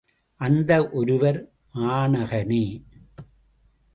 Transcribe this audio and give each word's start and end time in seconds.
அந்த 0.39 0.89
ஒருவர் 0.91 1.39
மாணகனே! 1.75 2.65